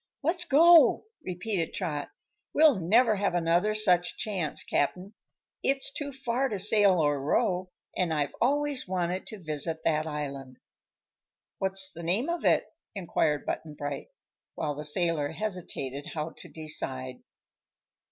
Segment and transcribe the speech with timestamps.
[0.23, 2.09] "Let's go!" repeated Trot.
[2.55, 5.13] "We'll never have another such chance, Cap'n.
[5.61, 10.57] It's too far to sail or row, and I've always wanted to visit that island."
[11.59, 14.07] "What's the name of it?" inquired Button Bright,
[14.55, 17.21] while the sailor hesitated how to decide.